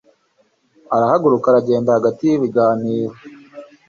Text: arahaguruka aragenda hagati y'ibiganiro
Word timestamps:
arahaguruka 0.95 1.45
aragenda 1.49 1.95
hagati 1.97 2.21
y'ibiganiro 2.25 3.15